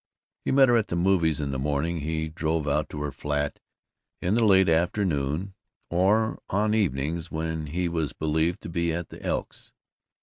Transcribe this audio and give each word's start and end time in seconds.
He 0.45 0.51
met 0.51 0.67
her 0.67 0.75
at 0.77 0.87
the 0.87 0.95
movies 0.95 1.39
in 1.39 1.51
the 1.51 1.59
morning; 1.59 1.99
he 1.99 2.27
drove 2.27 2.67
out 2.67 2.89
to 2.89 3.03
her 3.03 3.11
flat 3.11 3.59
in 4.19 4.33
the 4.33 4.43
late 4.43 4.67
afternoon 4.67 5.53
or 5.91 6.39
on 6.49 6.73
evenings 6.73 7.29
when 7.29 7.67
he 7.67 7.87
was 7.87 8.11
believed 8.11 8.61
to 8.61 8.69
be 8.69 8.91
at 8.91 9.09
the 9.09 9.21
Elks. 9.21 9.71